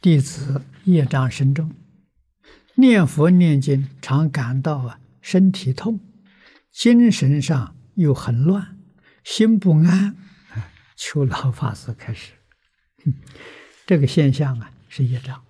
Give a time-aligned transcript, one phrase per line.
[0.00, 1.74] 弟子业障深重，
[2.76, 6.00] 念佛念经常感到啊身体痛，
[6.70, 8.78] 精神上又很乱，
[9.22, 10.16] 心不安。
[10.96, 12.32] 求老法师开始，
[13.86, 15.44] 这个现象啊是业障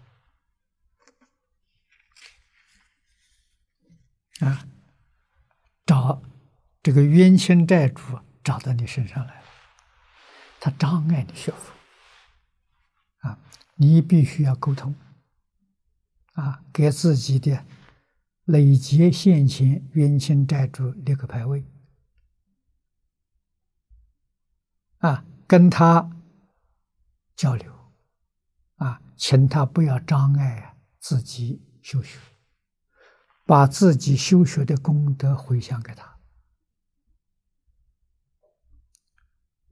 [4.41, 4.67] 啊，
[5.87, 6.23] 找
[6.83, 8.01] 这个冤亲债主
[8.43, 9.47] 找到你身上来了，
[10.61, 11.73] 他障碍你学佛。
[13.83, 14.95] 你必须要沟通，
[16.35, 17.65] 啊，给自己的
[18.45, 21.65] 累劫现前冤亲债主立个牌位，
[24.99, 26.15] 啊，跟他
[27.35, 27.73] 交流，
[28.75, 32.19] 啊，请他不要障碍自己修学，
[33.47, 36.19] 把自己修学的功德回向给他，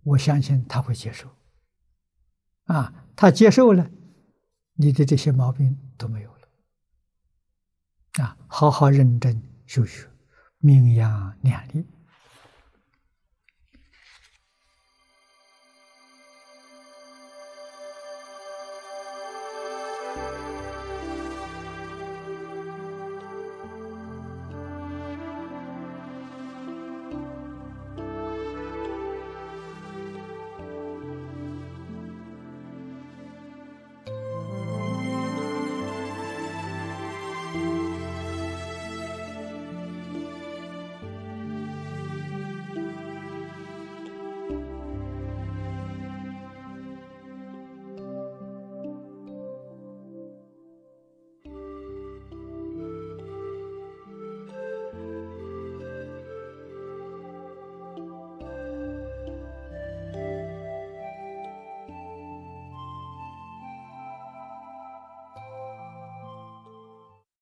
[0.02, 1.28] 我相信他会接受，
[2.64, 3.90] 啊，他接受了。
[4.80, 6.48] 你的这些毛病都没有了，
[8.24, 10.08] 啊，好好认真修学，
[10.58, 11.84] 名扬量力。